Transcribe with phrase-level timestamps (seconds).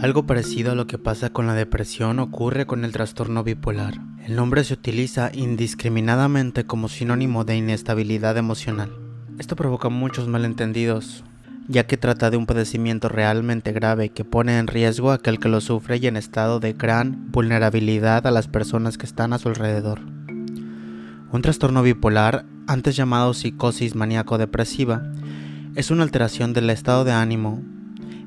[0.00, 4.00] Algo parecido a lo que pasa con la depresión ocurre con el trastorno bipolar.
[4.24, 8.90] El nombre se utiliza indiscriminadamente como sinónimo de inestabilidad emocional.
[9.38, 11.22] Esto provoca muchos malentendidos,
[11.70, 15.48] ya que trata de un padecimiento realmente grave que pone en riesgo a aquel que
[15.48, 19.48] lo sufre y en estado de gran vulnerabilidad a las personas que están a su
[19.48, 20.00] alrededor.
[21.30, 25.12] Un trastorno bipolar, antes llamado psicosis maníaco-depresiva,
[25.76, 27.62] es una alteración del estado de ánimo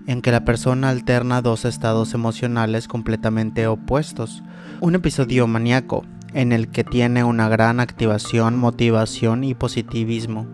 [0.07, 4.41] en que la persona alterna dos estados emocionales completamente opuestos.
[4.79, 10.47] Un episodio maníaco, en el que tiene una gran activación, motivación y positivismo,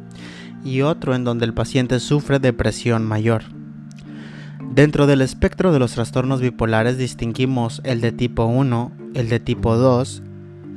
[0.64, 3.44] y otro en donde el paciente sufre depresión mayor.
[4.72, 9.76] Dentro del espectro de los trastornos bipolares distinguimos el de tipo 1, el de tipo
[9.76, 10.22] 2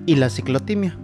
[0.07, 0.99] y la ciclotimia.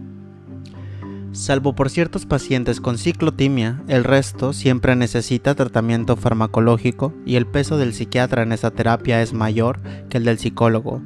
[1.32, 7.76] Salvo por ciertos pacientes con ciclotimia, el resto siempre necesita tratamiento farmacológico y el peso
[7.76, 11.02] del psiquiatra en esa terapia es mayor que el del psicólogo.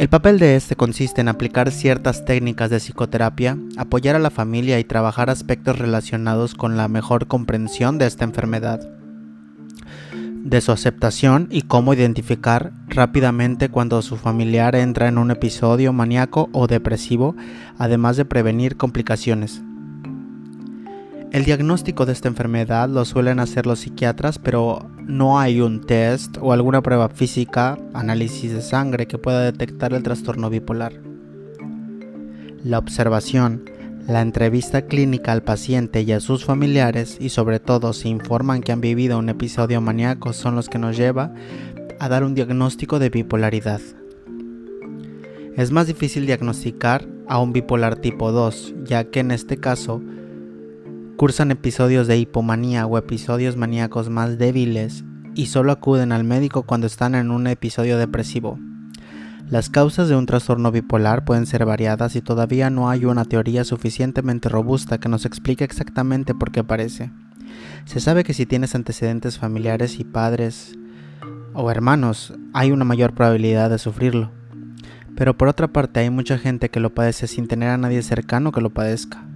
[0.00, 4.78] El papel de este consiste en aplicar ciertas técnicas de psicoterapia, apoyar a la familia
[4.78, 8.80] y trabajar aspectos relacionados con la mejor comprensión de esta enfermedad
[10.12, 16.48] de su aceptación y cómo identificar rápidamente cuando su familiar entra en un episodio maníaco
[16.54, 17.36] o depresivo,
[17.76, 19.60] además de prevenir complicaciones.
[21.32, 26.36] El diagnóstico de esta enfermedad lo suelen hacer los psiquiatras, pero no hay un test
[26.40, 30.92] o alguna prueba física, análisis de sangre que pueda detectar el trastorno bipolar.
[32.64, 33.62] La observación,
[34.08, 38.72] la entrevista clínica al paciente y a sus familiares y sobre todo si informan que
[38.72, 41.32] han vivido un episodio maníaco son los que nos lleva
[42.00, 43.80] a dar un diagnóstico de bipolaridad.
[45.56, 50.02] Es más difícil diagnosticar a un bipolar tipo 2, ya que en este caso
[51.20, 56.86] cursan episodios de hipomanía o episodios maníacos más débiles y solo acuden al médico cuando
[56.86, 58.58] están en un episodio depresivo.
[59.50, 63.64] Las causas de un trastorno bipolar pueden ser variadas y todavía no hay una teoría
[63.64, 67.10] suficientemente robusta que nos explique exactamente por qué aparece.
[67.84, 70.78] Se sabe que si tienes antecedentes familiares y padres
[71.52, 74.30] o hermanos, hay una mayor probabilidad de sufrirlo.
[75.16, 78.52] Pero por otra parte hay mucha gente que lo padece sin tener a nadie cercano
[78.52, 79.26] que lo padezca.